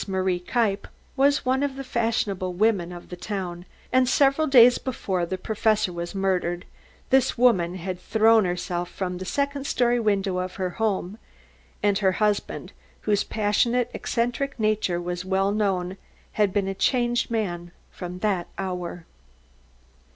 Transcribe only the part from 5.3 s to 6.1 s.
Professor